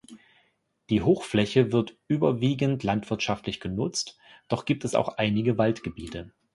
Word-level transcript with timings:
Die 0.89 1.03
Hochfläche 1.03 1.71
wird 1.71 1.95
überwiegend 2.07 2.81
landwirtschaftlich 2.81 3.59
genutzt, 3.59 4.17
doch 4.47 4.65
gibt 4.65 4.83
es 4.83 4.95
auch 4.95 5.09
einige 5.09 5.59
Waldgebiete. 5.59 6.33